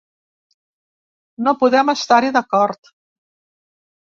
No 1.49 1.53
podem 1.65 1.93
estar-hi 1.95 2.33
d’acord. 2.39 2.91